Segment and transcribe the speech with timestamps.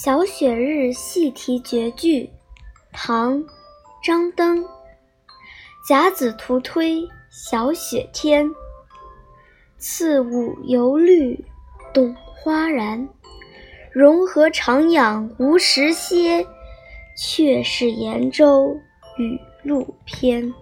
[0.00, 2.30] 小雪日戏题绝句，
[2.92, 3.42] 唐·
[4.00, 4.64] 张登。
[5.88, 8.48] 甲子徒推小雪天，
[9.76, 11.44] 次午犹绿
[11.92, 13.08] 动花然。
[13.90, 16.46] 融合长养无时歇，
[17.16, 18.78] 却是严州
[19.16, 20.54] 雨露偏。